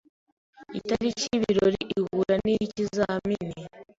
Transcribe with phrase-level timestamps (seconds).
[0.79, 3.61] Itariki y'ibirori ihura n'iy'ikizamini.